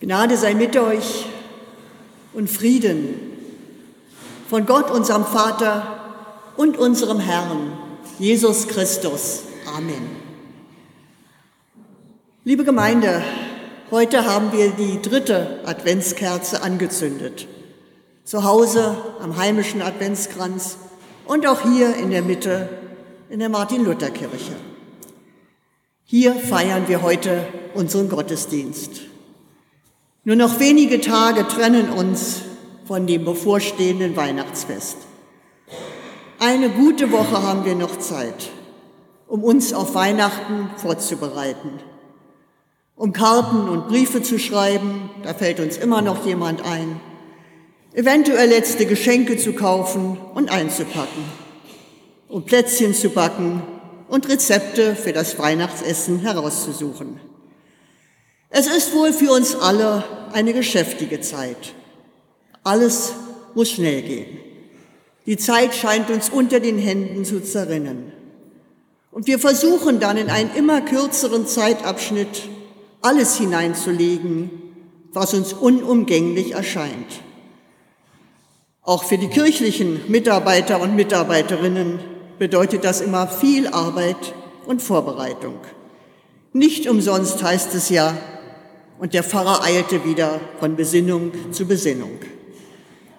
[0.00, 1.26] Gnade sei mit euch
[2.32, 3.14] und Frieden
[4.48, 5.98] von Gott, unserem Vater
[6.56, 7.72] und unserem Herrn,
[8.16, 9.42] Jesus Christus.
[9.76, 10.06] Amen.
[12.44, 13.24] Liebe Gemeinde,
[13.90, 17.48] heute haben wir die dritte Adventskerze angezündet.
[18.22, 20.78] Zu Hause am heimischen Adventskranz
[21.26, 22.68] und auch hier in der Mitte
[23.30, 24.54] in der Martin-Luther-Kirche.
[26.04, 29.08] Hier feiern wir heute unseren Gottesdienst.
[30.28, 32.42] Nur noch wenige Tage trennen uns
[32.84, 34.98] von dem bevorstehenden Weihnachtsfest.
[36.38, 38.50] Eine gute Woche haben wir noch Zeit,
[39.26, 41.70] um uns auf Weihnachten vorzubereiten,
[42.94, 47.00] um Karten und Briefe zu schreiben, da fällt uns immer noch jemand ein,
[47.94, 51.24] eventuell letzte Geschenke zu kaufen und einzupacken,
[52.28, 53.62] um Plätzchen zu backen
[54.08, 57.27] und Rezepte für das Weihnachtsessen herauszusuchen.
[58.50, 61.74] Es ist wohl für uns alle eine geschäftige Zeit.
[62.64, 63.12] Alles
[63.54, 64.38] muss schnell gehen.
[65.26, 68.12] Die Zeit scheint uns unter den Händen zu zerrinnen.
[69.10, 72.48] Und wir versuchen dann in einen immer kürzeren Zeitabschnitt
[73.02, 74.50] alles hineinzulegen,
[75.12, 77.22] was uns unumgänglich erscheint.
[78.82, 82.00] Auch für die kirchlichen Mitarbeiter und Mitarbeiterinnen
[82.38, 84.34] bedeutet das immer viel Arbeit
[84.66, 85.58] und Vorbereitung.
[86.52, 88.16] Nicht umsonst heißt es ja,
[88.98, 92.18] und der Pfarrer eilte wieder von Besinnung zu Besinnung.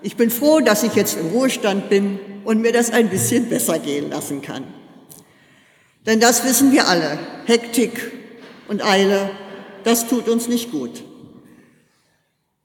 [0.01, 3.79] Ich bin froh, dass ich jetzt im Ruhestand bin und mir das ein bisschen besser
[3.79, 4.63] gehen lassen kann.
[6.05, 7.19] Denn das wissen wir alle.
[7.45, 8.11] Hektik
[8.67, 9.29] und Eile,
[9.83, 11.03] das tut uns nicht gut.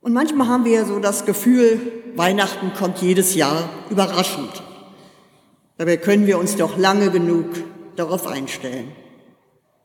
[0.01, 1.79] Und manchmal haben wir so das Gefühl,
[2.15, 4.63] Weihnachten kommt jedes Jahr überraschend.
[5.77, 7.47] Dabei können wir uns doch lange genug
[7.95, 8.91] darauf einstellen.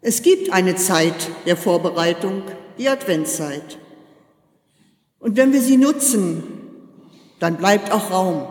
[0.02, 2.42] Es gibt eine Zeit der Vorbereitung,
[2.80, 3.78] die Adventszeit.
[5.18, 6.42] Und wenn wir sie nutzen,
[7.38, 8.48] dann bleibt auch Raum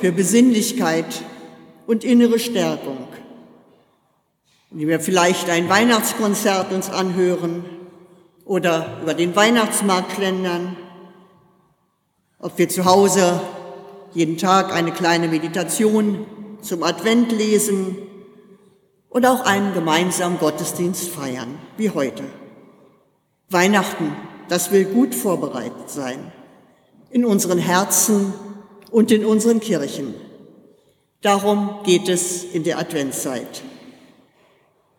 [0.00, 1.06] für Besinnlichkeit
[1.86, 3.08] und innere Stärkung.
[4.70, 7.64] Wenn wir vielleicht ein Weihnachtskonzert uns anhören
[8.44, 10.76] oder über den Weihnachtsmarkt schlendern,
[12.38, 13.40] ob wir zu Hause
[14.12, 16.26] jeden Tag eine kleine Meditation
[16.60, 17.96] zum Advent lesen
[19.08, 22.24] oder auch einen gemeinsamen Gottesdienst feiern, wie heute.
[23.48, 24.12] Weihnachten,
[24.48, 26.32] das will gut vorbereitet sein.
[27.10, 28.32] In unseren Herzen
[28.90, 30.14] und in unseren Kirchen.
[31.20, 33.62] Darum geht es in der Adventszeit.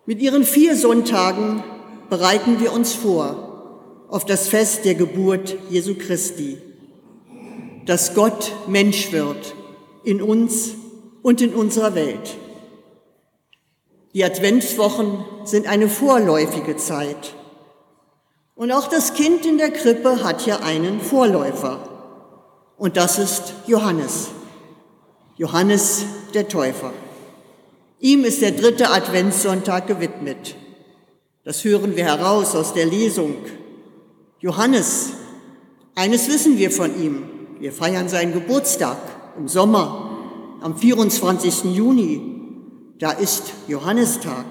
[0.05, 1.63] Mit ihren vier Sonntagen
[2.09, 6.57] bereiten wir uns vor auf das Fest der Geburt Jesu Christi,
[7.85, 9.55] dass Gott Mensch wird
[10.03, 10.71] in uns
[11.21, 12.37] und in unserer Welt.
[14.13, 17.35] Die Adventswochen sind eine vorläufige Zeit
[18.55, 21.79] und auch das Kind in der Krippe hat ja einen Vorläufer.
[22.77, 24.29] Und das ist Johannes.
[25.37, 26.93] Johannes der Täufer.
[27.99, 30.55] Ihm ist der dritte Adventssonntag gewidmet.
[31.43, 33.35] Das hören wir heraus aus der Lesung.
[34.39, 35.11] Johannes,
[35.95, 37.23] eines wissen wir von ihm.
[37.59, 38.97] Wir feiern seinen Geburtstag
[39.37, 41.65] im Sommer, am 24.
[41.75, 42.21] Juni.
[42.99, 44.45] Da ist Johannistag.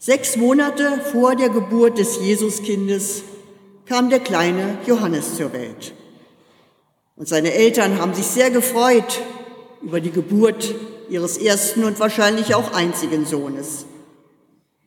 [0.00, 3.24] Sechs Monate vor der Geburt des Jesuskindes
[3.84, 5.92] kam der kleine Johannes zur Welt.
[7.16, 9.20] Und seine Eltern haben sich sehr gefreut
[9.82, 10.72] über die Geburt
[11.10, 13.86] ihres ersten und wahrscheinlich auch einzigen Sohnes.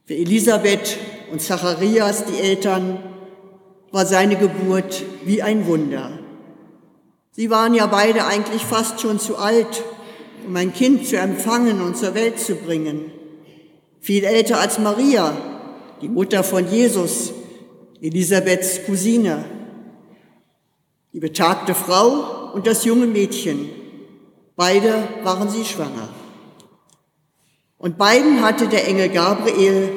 [0.05, 0.97] Für Elisabeth
[1.29, 3.03] und Zacharias, die Eltern,
[3.91, 6.19] war seine Geburt wie ein Wunder.
[7.31, 9.83] Sie waren ja beide eigentlich fast schon zu alt,
[10.47, 13.11] um ein Kind zu empfangen und zur Welt zu bringen
[14.01, 15.37] viel älter als Maria,
[16.01, 17.31] die Mutter von Jesus,
[18.01, 19.45] Elisabeths Cousine,
[21.13, 23.69] die betagte Frau und das junge Mädchen.
[24.55, 26.09] Beide waren sie schwanger.
[27.77, 29.89] Und beiden hatte der Engel Gabriel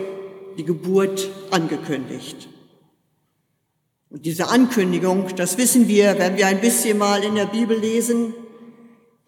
[0.56, 2.48] die Geburt angekündigt.
[4.10, 8.34] Und diese Ankündigung, das wissen wir, wenn wir ein bisschen mal in der Bibel lesen,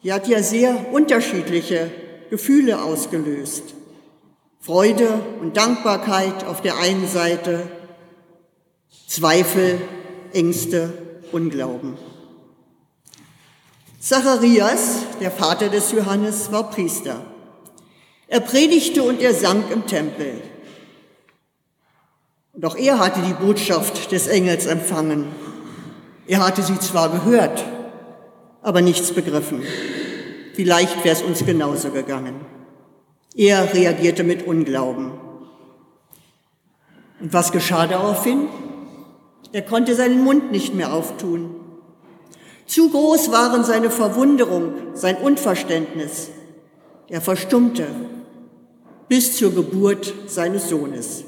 [0.03, 1.91] die hat ja sehr unterschiedliche
[2.31, 3.76] Gefühle ausgelöst.
[4.67, 7.71] Freude und Dankbarkeit auf der einen Seite,
[9.07, 9.81] Zweifel,
[10.33, 10.93] Ängste,
[11.31, 11.97] Unglauben.
[14.01, 17.25] Zacharias, der Vater des Johannes, war Priester.
[18.27, 20.43] Er predigte und er sang im Tempel.
[22.53, 25.27] Doch er hatte die Botschaft des Engels empfangen.
[26.27, 27.65] Er hatte sie zwar gehört,
[28.63, 29.63] aber nichts begriffen.
[30.55, 32.56] Vielleicht wäre es uns genauso gegangen.
[33.37, 35.13] Er reagierte mit Unglauben.
[37.21, 38.49] Und was geschah daraufhin?
[39.53, 41.55] Er konnte seinen Mund nicht mehr auftun.
[42.67, 46.31] Zu groß waren seine Verwunderung, sein Unverständnis.
[47.09, 47.87] Er verstummte
[49.09, 51.25] bis zur Geburt seines Sohnes.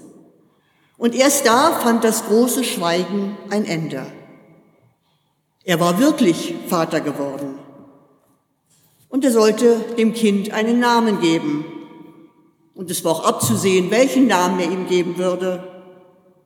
[0.96, 4.06] Und erst da fand das große Schweigen ein Ende.
[5.62, 7.58] Er war wirklich Vater geworden.
[9.08, 11.64] Und er sollte dem Kind einen Namen geben.
[12.78, 15.64] Und es war auch abzusehen, welchen Namen er ihm geben würde,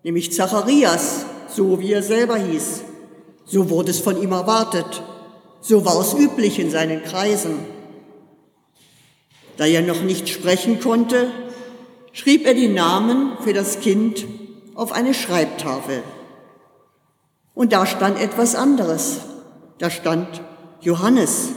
[0.03, 2.85] nämlich Zacharias, so wie er selber hieß.
[3.45, 5.03] So wurde es von ihm erwartet.
[5.61, 7.59] So war es üblich in seinen Kreisen.
[9.59, 11.31] Da er noch nicht sprechen konnte,
[12.13, 14.25] schrieb er die Namen für das Kind
[14.75, 16.03] auf eine Schreibtafel.
[17.53, 19.19] Und da stand etwas anderes.
[19.77, 20.41] Da stand
[20.81, 21.51] Johannes.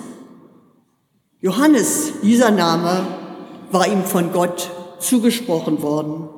[1.39, 3.14] Johannes, dieser Name,
[3.75, 6.29] war ihm von Gott zugesprochen worden.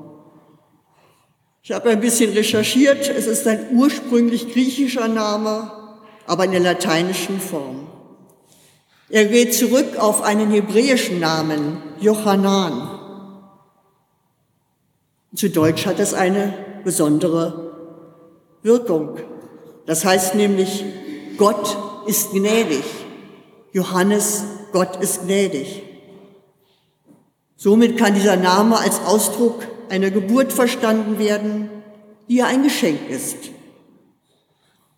[1.62, 3.08] Ich habe ein bisschen recherchiert.
[3.08, 5.72] Es ist ein ursprünglich griechischer Name,
[6.26, 7.90] aber in der lateinischen Form.
[9.10, 12.98] Er geht zurück auf einen hebräischen Namen, Johanan.
[15.36, 18.02] Zu Deutsch hat es eine besondere
[18.64, 19.20] Wirkung.
[19.86, 20.84] Das heißt nämlich,
[21.38, 22.84] Gott ist gnädig.
[23.74, 25.84] Johannes, Gott ist gnädig.
[27.58, 31.70] Somit kann dieser Name als Ausdruck einer Geburt verstanden werden,
[32.30, 33.38] die ja ein Geschenk ist.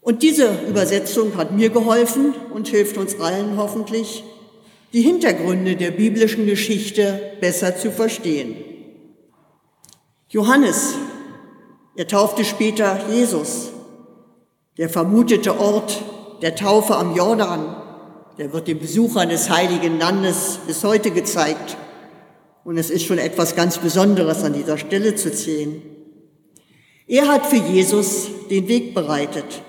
[0.01, 4.25] Und diese Übersetzung hat mir geholfen und hilft uns allen hoffentlich,
[4.91, 8.55] die Hintergründe der biblischen Geschichte besser zu verstehen.
[10.29, 10.95] Johannes,
[11.95, 13.69] er taufte später Jesus.
[14.77, 16.01] Der vermutete Ort
[16.41, 17.75] der Taufe am Jordan,
[18.37, 21.77] der wird den Besuchern des Heiligen Landes bis heute gezeigt.
[22.63, 25.81] Und es ist schon etwas ganz Besonderes an dieser Stelle zu sehen.
[27.07, 29.63] Er hat für Jesus den Weg bereitet.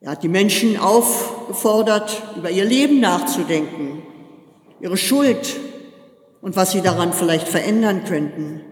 [0.00, 4.02] Er hat die Menschen aufgefordert, über ihr Leben nachzudenken,
[4.80, 5.60] ihre Schuld
[6.40, 8.62] und was sie daran vielleicht verändern könnten.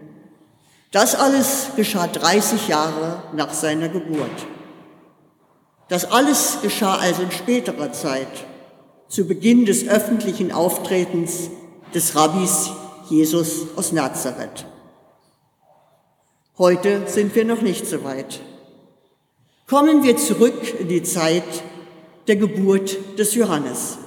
[0.90, 4.46] Das alles geschah 30 Jahre nach seiner Geburt.
[5.88, 8.44] Das alles geschah also in späterer Zeit,
[9.06, 11.50] zu Beginn des öffentlichen Auftretens
[11.94, 12.70] des Rabbis
[13.08, 14.64] Jesus aus Nazareth.
[16.58, 18.40] Heute sind wir noch nicht so weit.
[19.66, 21.62] Kommen wir zurück in die Zeit
[22.28, 23.98] der Geburt des Johannes.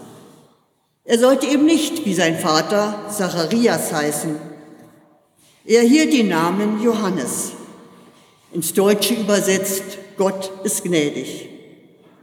[1.03, 4.39] Er sollte eben nicht wie sein Vater Zacharias heißen.
[5.65, 7.53] Er erhielt den Namen Johannes.
[8.53, 9.83] Ins Deutsche übersetzt,
[10.17, 11.49] Gott ist gnädig.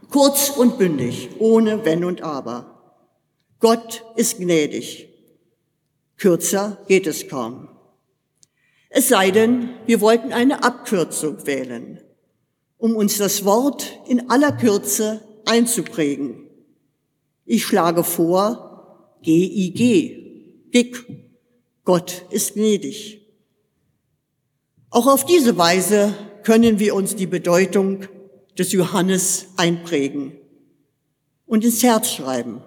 [0.09, 2.95] Kurz und bündig, ohne Wenn und Aber.
[3.59, 5.10] Gott ist gnädig.
[6.21, 7.67] Kürzer geht es kaum.
[8.89, 11.99] Es sei denn, wir wollten eine Abkürzung wählen
[12.81, 16.47] um uns das Wort in aller Kürze einzuprägen.
[17.45, 20.97] Ich schlage vor, G-I-G, GIG,
[21.83, 23.21] Gott ist gnädig.
[24.89, 28.07] Auch auf diese Weise können wir uns die Bedeutung
[28.57, 30.35] des Johannes einprägen
[31.45, 32.63] und ins Herz schreiben.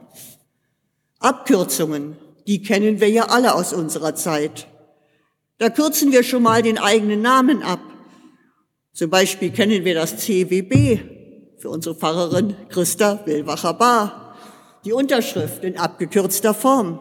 [1.18, 2.16] Abkürzungen,
[2.46, 4.66] die kennen wir ja alle aus unserer Zeit.
[5.58, 7.80] Da kürzen wir schon mal den eigenen Namen ab
[8.94, 11.00] zum Beispiel kennen wir das CWB
[11.58, 14.36] für unsere Pfarrerin Christa Willwacher-Bar,
[14.84, 17.00] die Unterschrift in abgekürzter Form.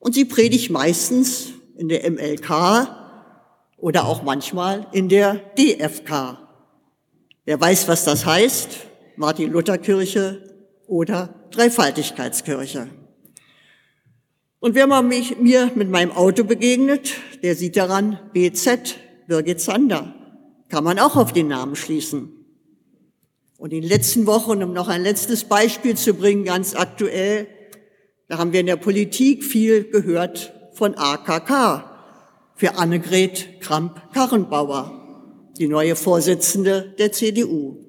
[0.00, 2.88] Und sie predigt meistens in der MLK
[3.76, 6.38] oder auch manchmal in der DFK.
[7.44, 8.70] Wer weiß, was das heißt?
[9.14, 10.42] Martin-Luther-Kirche
[10.88, 12.88] oder Dreifaltigkeitskirche.
[14.62, 18.94] Und wer mal mich, mir mit meinem Auto begegnet, der sieht daran BZ,
[19.26, 20.14] Birgit Zander.
[20.68, 22.30] Kann man auch auf den Namen schließen.
[23.58, 27.48] Und in den letzten Wochen, um noch ein letztes Beispiel zu bringen, ganz aktuell,
[28.28, 31.84] da haben wir in der Politik viel gehört von AKK
[32.54, 37.84] für Annegret Kramp-Karrenbauer, die neue Vorsitzende der CDU.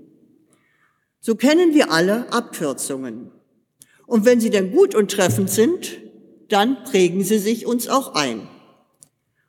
[1.20, 3.30] So kennen wir alle Abkürzungen.
[4.08, 6.03] Und wenn sie denn gut und treffend sind,
[6.54, 8.48] dann prägen sie sich uns auch ein.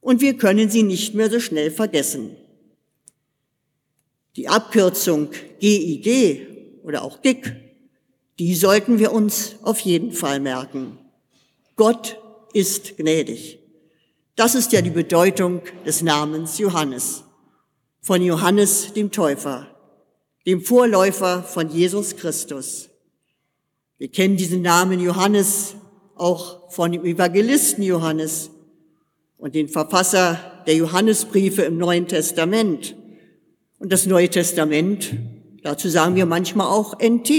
[0.01, 2.37] Und wir können sie nicht mehr so schnell vergessen.
[4.37, 5.29] Die Abkürzung
[5.61, 7.57] GIG oder auch GIG,
[8.39, 10.99] die sollten wir uns auf jeden Fall merken.
[11.77, 12.19] Gott
[12.55, 13.59] ist gnädig.
[14.35, 17.25] Das ist ja die Bedeutung des Namens Johannes.
[18.01, 19.69] Von Johannes dem Täufer,
[20.47, 22.89] dem Vorläufer von Jesus Christus.
[23.99, 25.77] Wir kennen diesen Namen Johannes
[26.17, 28.51] auch von dem Evangelisten Johannes
[29.39, 32.97] und den Verfasser der Johannesbriefe im Neuen Testament
[33.79, 35.15] Und das Neue Testament,
[35.63, 37.31] dazu sagen wir manchmal auch NT,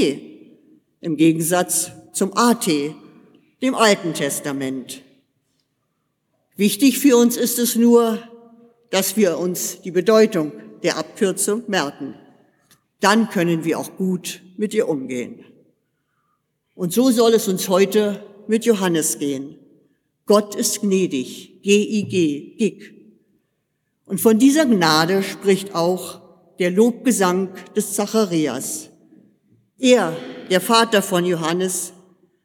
[1.02, 2.68] im Gegensatz zum AT,
[3.62, 5.02] dem Alten Testament.
[6.56, 8.20] Wichtig für uns ist es nur,
[8.92, 10.52] dass wir uns die Bedeutung
[10.84, 12.16] der Abkürzung merken.
[13.00, 15.44] Dann können wir auch gut mit ihr umgehen.
[16.76, 19.58] Und so soll es uns heute mit Johannes gehen.
[20.26, 22.94] Gott ist gnädig, G-I-G, Gig.
[24.06, 26.22] Und von dieser Gnade spricht auch
[26.60, 28.90] der Lobgesang des Zacharias.
[29.78, 30.16] Er,
[30.50, 31.94] der Vater von Johannes,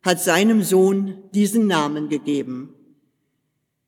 [0.02, 2.74] hat seinem Sohn diesen Namen gegeben.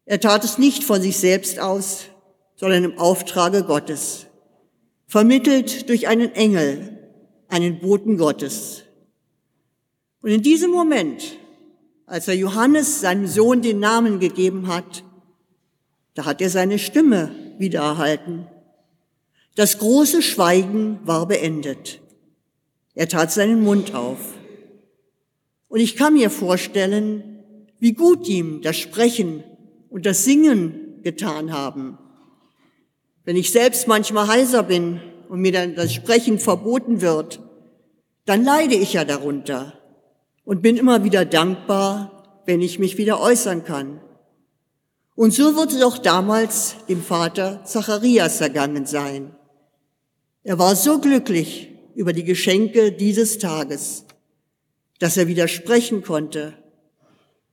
[0.05, 2.05] Er tat es nicht von sich selbst aus,
[2.57, 4.27] sondern im Auftrage Gottes,
[5.07, 6.99] vermittelt durch einen Engel,
[7.49, 8.85] einen Boten Gottes.
[10.21, 11.39] Und in diesem Moment,
[12.07, 15.05] als er Johannes seinem Sohn den Namen gegeben hat,
[16.15, 18.47] da hat er seine Stimme wieder erhalten.
[19.55, 22.01] Das große Schweigen war beendet.
[22.95, 24.19] Er tat seinen Mund auf.
[25.69, 27.45] Und ich kann mir vorstellen,
[27.79, 29.43] wie gut ihm das Sprechen
[29.89, 31.99] und das Singen getan haben.
[33.25, 37.41] Wenn ich selbst manchmal heiser bin und mir dann das Sprechen verboten wird,
[38.27, 39.82] dann leide ich ja darunter
[40.45, 44.01] und bin immer wieder dankbar, wenn ich mich wieder äußern kann.
[45.15, 49.37] Und so wird es auch damals dem Vater Zacharias ergangen sein.
[50.43, 54.05] Er war so glücklich über die Geschenke dieses Tages,
[54.99, 56.55] dass er widersprechen konnte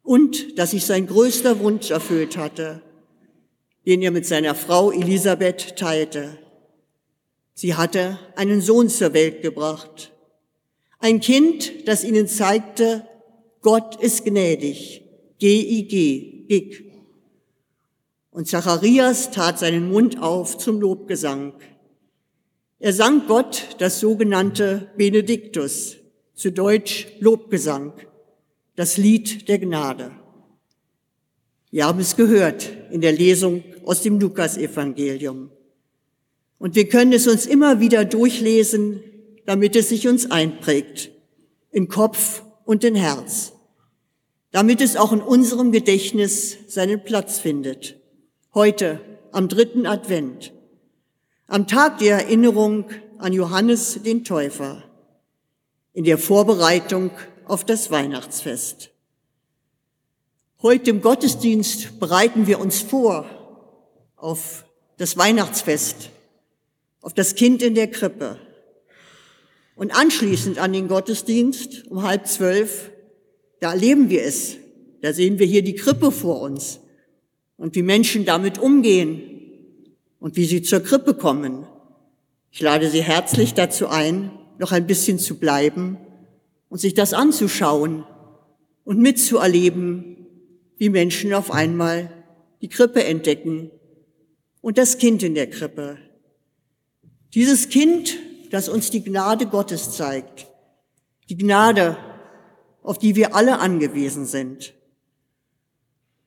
[0.03, 2.81] und dass sich sein größter Wunsch erfüllt hatte,
[3.86, 6.39] den er mit seiner Frau Elisabeth teilte.
[7.53, 10.12] Sie hatte einen Sohn zur Welt gebracht.
[11.00, 13.08] Ein Kind, das ihnen zeigte,
[13.62, 15.06] Gott ist gnädig.
[15.39, 16.91] G-I-G, Gig.
[18.32, 21.53] Und Zacharias tat seinen Mund auf zum Lobgesang.
[22.79, 25.98] Er sang Gott das sogenannte Benediktus,
[26.34, 27.94] zu Deutsch Lobgesang,
[28.75, 30.12] das Lied der Gnade.
[31.72, 35.51] Wir haben es gehört in der Lesung aus dem Lukasevangelium.
[36.58, 39.01] Und wir können es uns immer wieder durchlesen,
[39.50, 41.10] damit es sich uns einprägt,
[41.72, 43.53] in Kopf und in Herz,
[44.51, 48.00] damit es auch in unserem Gedächtnis seinen Platz findet.
[48.53, 49.01] Heute,
[49.32, 50.53] am dritten Advent,
[51.48, 54.84] am Tag der Erinnerung an Johannes den Täufer
[55.94, 57.10] in der Vorbereitung
[57.46, 58.91] auf das Weihnachtsfest.
[60.62, 63.25] Heute im Gottesdienst bereiten wir uns vor
[64.15, 64.65] auf
[64.98, 66.12] das Weihnachtsfest,
[67.01, 68.38] auf das Kind in der Krippe.
[69.79, 72.91] Und anschließend an den Gottesdienst um halb zwölf,
[73.62, 74.57] da erleben wir es.
[75.01, 76.81] Da sehen wir hier die Krippe vor uns
[77.55, 79.21] und wie Menschen damit umgehen
[80.19, 81.65] und wie sie zur Krippe kommen.
[82.51, 85.98] Ich lade Sie herzlich dazu ein, noch ein bisschen zu bleiben
[86.67, 88.03] und sich das anzuschauen
[88.83, 90.27] und mitzuerleben,
[90.77, 92.12] wie Menschen auf einmal
[92.62, 93.71] die Krippe entdecken
[94.59, 96.00] und das Kind in der Krippe.
[97.33, 98.17] Dieses Kind,
[98.50, 100.48] das uns die Gnade Gottes zeigt,
[101.29, 101.98] die Gnade,
[102.82, 104.74] auf die wir alle angewiesen sind.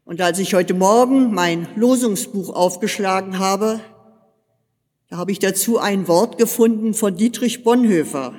[0.04, 3.80] Und als ich heute Morgen mein Losungsbuch aufgeschlagen habe,
[5.08, 8.34] da habe ich dazu ein Wort gefunden von Dietrich Bonhoeffer.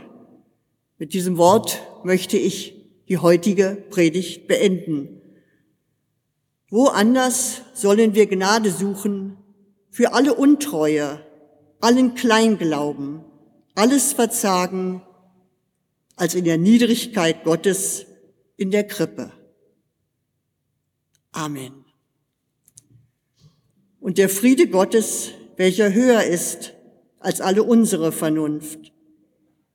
[0.98, 5.22] Mit diesem Wort möchte ich die heutige Predigt beenden.
[6.70, 9.38] Woanders sollen wir Gnade suchen
[9.90, 11.20] für alle Untreue,
[11.80, 13.24] allen Kleinglauben,
[13.76, 15.02] alles Verzagen,
[16.16, 18.06] als in der Niedrigkeit Gottes
[18.56, 19.32] in der Krippe.
[21.32, 21.86] Amen.
[24.00, 26.74] Und der Friede Gottes, welcher höher ist
[27.20, 28.92] als alle unsere Vernunft.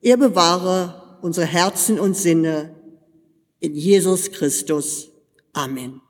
[0.01, 2.75] Er bewahre unsere Herzen und Sinne
[3.59, 5.09] in Jesus Christus.
[5.51, 6.01] Amen.